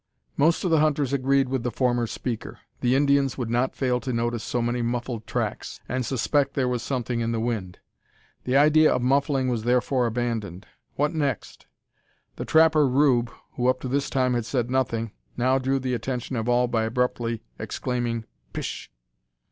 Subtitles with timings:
[0.35, 2.57] Most of the hunters agreed with the former speaker.
[2.79, 6.81] The Indians would not fail to notice so many muffled tracks, and suspect there was
[6.81, 7.77] something in the wind.
[8.45, 10.65] The idea of "muffling" was therefore abandoned.
[10.95, 11.67] What next?
[12.37, 16.35] The trapper Rube, who up to this time had said nothing, now drew the attention
[16.35, 18.89] of all by abruptly exclaiming, "Pish!"